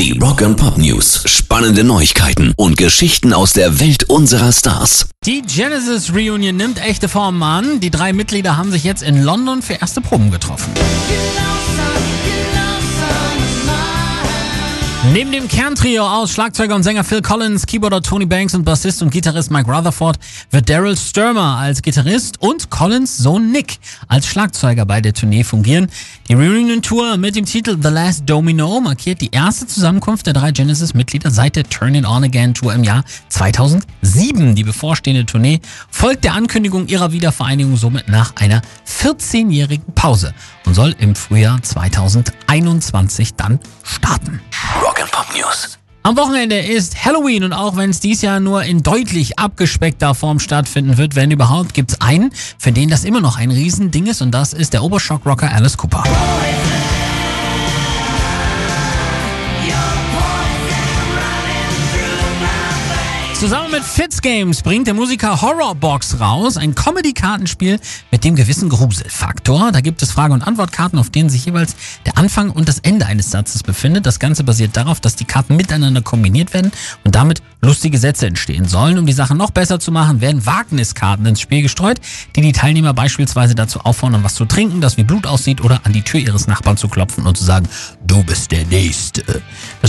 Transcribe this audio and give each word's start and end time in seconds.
Die 0.00 0.18
Rock 0.18 0.40
and 0.40 0.56
Pop 0.56 0.78
News. 0.78 1.24
Spannende 1.26 1.84
Neuigkeiten 1.84 2.54
und 2.56 2.78
Geschichten 2.78 3.34
aus 3.34 3.52
der 3.52 3.80
Welt 3.80 4.04
unserer 4.04 4.50
Stars. 4.50 5.10
Die 5.26 5.42
Genesis 5.42 6.14
Reunion 6.14 6.56
nimmt 6.56 6.82
echte 6.82 7.06
Formen 7.06 7.42
an. 7.42 7.80
Die 7.80 7.90
drei 7.90 8.14
Mitglieder 8.14 8.56
haben 8.56 8.70
sich 8.70 8.82
jetzt 8.82 9.02
in 9.02 9.22
London 9.22 9.60
für 9.60 9.74
erste 9.74 10.00
Proben 10.00 10.30
getroffen. 10.30 10.72
Neben 15.02 15.32
dem 15.32 15.48
Kerntrio 15.48 16.06
aus 16.06 16.30
Schlagzeuger 16.30 16.74
und 16.74 16.82
Sänger 16.82 17.04
Phil 17.04 17.22
Collins, 17.22 17.64
Keyboarder 17.66 18.02
Tony 18.02 18.26
Banks 18.26 18.54
und 18.54 18.64
Bassist 18.64 19.02
und 19.02 19.10
Gitarrist 19.10 19.50
Mike 19.50 19.68
Rutherford 19.68 20.18
wird 20.50 20.68
Daryl 20.68 20.94
Sturmer 20.94 21.56
als 21.56 21.80
Gitarrist 21.80 22.40
und 22.42 22.68
Collins 22.68 23.16
Sohn 23.16 23.50
Nick 23.50 23.78
als 24.08 24.26
Schlagzeuger 24.26 24.84
bei 24.84 25.00
der 25.00 25.14
Tournee 25.14 25.42
fungieren. 25.42 25.88
Die 26.28 26.34
Reunion 26.34 26.82
Tour 26.82 27.16
mit 27.16 27.34
dem 27.34 27.46
Titel 27.46 27.78
The 27.82 27.88
Last 27.88 28.24
Domino 28.26 28.78
markiert 28.82 29.22
die 29.22 29.30
erste 29.32 29.66
Zusammenkunft 29.66 30.26
der 30.26 30.34
drei 30.34 30.52
Genesis-Mitglieder 30.52 31.30
seit 31.30 31.56
der 31.56 31.64
Turn 31.64 31.94
It 31.94 32.06
On 32.06 32.22
Again 32.22 32.52
Tour 32.52 32.74
im 32.74 32.84
Jahr 32.84 33.02
2007. 33.30 34.54
Die 34.54 34.64
bevorstehende 34.64 35.24
Tournee 35.24 35.60
folgt 35.90 36.24
der 36.24 36.34
Ankündigung 36.34 36.88
ihrer 36.88 37.10
Wiedervereinigung 37.10 37.78
somit 37.78 38.08
nach 38.08 38.36
einer 38.36 38.60
14-jährigen 38.86 39.94
Pause 39.94 40.34
und 40.66 40.74
soll 40.74 40.94
im 40.98 41.16
Frühjahr 41.16 41.62
2021 41.62 43.34
dann 43.34 43.60
starten. 43.82 44.40
Rock 44.78 45.00
and 45.00 45.10
Pop 45.10 45.26
News. 45.36 45.78
Am 46.02 46.16
Wochenende 46.16 46.58
ist 46.58 47.04
Halloween 47.04 47.44
und 47.44 47.52
auch 47.52 47.76
wenn 47.76 47.90
es 47.90 48.00
dies 48.00 48.22
Jahr 48.22 48.40
nur 48.40 48.62
in 48.62 48.82
deutlich 48.82 49.38
abgespeckter 49.38 50.14
Form 50.14 50.38
stattfinden 50.38 50.96
wird, 50.96 51.14
wenn 51.14 51.30
überhaupt, 51.30 51.74
gibt 51.74 51.90
es 51.90 52.00
einen, 52.00 52.32
für 52.56 52.72
den 52.72 52.88
das 52.88 53.04
immer 53.04 53.20
noch 53.20 53.36
ein 53.36 53.50
Riesending 53.50 54.06
ist 54.06 54.22
und 54.22 54.30
das 54.30 54.52
ist 54.52 54.72
der 54.72 54.82
Oberschockrocker 54.82 55.52
Alice 55.52 55.76
Cooper. 55.76 56.04
Zusammen 63.40 63.70
mit 63.70 63.84
Fitz 63.84 64.20
Games 64.20 64.60
bringt 64.60 64.86
der 64.86 64.92
Musiker 64.92 65.40
Horrorbox 65.40 66.20
raus, 66.20 66.58
ein 66.58 66.74
Comedy-Kartenspiel 66.74 67.80
mit 68.10 68.22
dem 68.22 68.36
gewissen 68.36 68.68
Gruselfaktor. 68.68 69.72
Da 69.72 69.80
gibt 69.80 70.02
es 70.02 70.10
Frage- 70.10 70.34
und 70.34 70.42
Antwortkarten, 70.42 70.98
auf 70.98 71.08
denen 71.08 71.30
sich 71.30 71.46
jeweils 71.46 71.74
der 72.04 72.18
Anfang 72.18 72.50
und 72.50 72.68
das 72.68 72.80
Ende 72.80 73.06
eines 73.06 73.30
Satzes 73.30 73.62
befindet. 73.62 74.04
Das 74.04 74.18
Ganze 74.18 74.44
basiert 74.44 74.76
darauf, 74.76 75.00
dass 75.00 75.16
die 75.16 75.24
Karten 75.24 75.56
miteinander 75.56 76.02
kombiniert 76.02 76.52
werden 76.52 76.70
und 77.02 77.14
damit 77.14 77.40
lustige 77.62 77.96
Sätze 77.96 78.26
entstehen 78.26 78.68
sollen. 78.68 78.98
Um 78.98 79.06
die 79.06 79.14
Sache 79.14 79.34
noch 79.34 79.52
besser 79.52 79.80
zu 79.80 79.90
machen, 79.90 80.20
werden 80.20 80.44
Wagniskarten 80.44 81.24
ins 81.24 81.40
Spiel 81.40 81.62
gestreut, 81.62 81.98
die 82.36 82.42
die 82.42 82.52
Teilnehmer 82.52 82.92
beispielsweise 82.92 83.54
dazu 83.54 83.80
auffordern, 83.80 84.22
was 84.22 84.34
zu 84.34 84.44
trinken, 84.44 84.82
das 84.82 84.98
wie 84.98 85.04
Blut 85.04 85.26
aussieht 85.26 85.62
oder 85.62 85.80
an 85.84 85.94
die 85.94 86.02
Tür 86.02 86.20
ihres 86.20 86.46
Nachbarn 86.46 86.76
zu 86.76 86.88
klopfen 86.88 87.26
und 87.26 87.38
zu 87.38 87.44
sagen, 87.44 87.66
du 88.06 88.22
bist 88.22 88.52
der 88.52 88.66
Nächste. 88.66 89.40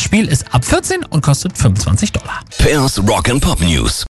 Das 0.01 0.05
Spiel 0.07 0.27
ist 0.29 0.51
ab 0.51 0.65
14 0.65 1.05
und 1.05 1.21
kostet 1.21 1.55
25 1.55 2.11
Dollar. 2.11 2.39
Pairs 2.57 2.97
Rock 3.07 3.29
and 3.29 3.39
Pop 3.39 3.61
News. 3.61 4.03